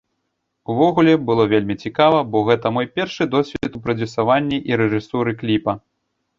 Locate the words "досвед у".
3.37-3.85